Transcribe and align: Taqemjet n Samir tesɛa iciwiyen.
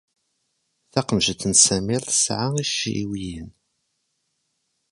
Taqemjet 0.91 1.43
n 1.47 1.53
Samir 1.63 2.01
tesɛa 2.05 2.47
iciwiyen. 2.63 3.49